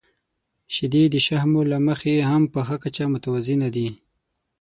[0.73, 3.87] •شیدې د شحمو له مخې هم په ښه کچه متوازنه دي.